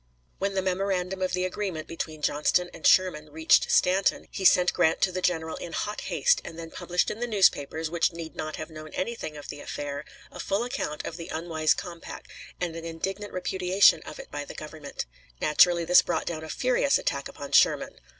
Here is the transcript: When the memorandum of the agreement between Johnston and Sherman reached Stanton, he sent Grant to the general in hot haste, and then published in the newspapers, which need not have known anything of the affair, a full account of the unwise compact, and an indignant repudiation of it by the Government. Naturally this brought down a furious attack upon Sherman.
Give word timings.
When 0.39 0.55
the 0.55 0.63
memorandum 0.63 1.21
of 1.21 1.33
the 1.33 1.45
agreement 1.45 1.87
between 1.87 2.23
Johnston 2.23 2.71
and 2.73 2.87
Sherman 2.87 3.29
reached 3.31 3.69
Stanton, 3.69 4.27
he 4.31 4.43
sent 4.43 4.73
Grant 4.73 4.99
to 5.01 5.11
the 5.11 5.21
general 5.21 5.57
in 5.57 5.73
hot 5.73 6.01
haste, 6.01 6.41
and 6.43 6.57
then 6.57 6.71
published 6.71 7.11
in 7.11 7.19
the 7.19 7.27
newspapers, 7.27 7.87
which 7.91 8.11
need 8.11 8.35
not 8.35 8.55
have 8.55 8.71
known 8.71 8.89
anything 8.95 9.37
of 9.37 9.49
the 9.49 9.59
affair, 9.59 10.03
a 10.31 10.39
full 10.39 10.63
account 10.63 11.05
of 11.05 11.17
the 11.17 11.27
unwise 11.27 11.75
compact, 11.75 12.31
and 12.59 12.75
an 12.75 12.83
indignant 12.83 13.31
repudiation 13.31 14.01
of 14.01 14.17
it 14.17 14.31
by 14.31 14.43
the 14.43 14.55
Government. 14.55 15.05
Naturally 15.39 15.85
this 15.85 16.01
brought 16.01 16.25
down 16.25 16.43
a 16.43 16.49
furious 16.49 16.97
attack 16.97 17.27
upon 17.27 17.51
Sherman. 17.51 17.99